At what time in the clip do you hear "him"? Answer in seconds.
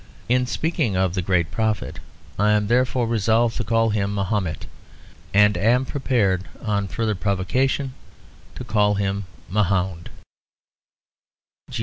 3.91-4.15, 8.95-9.25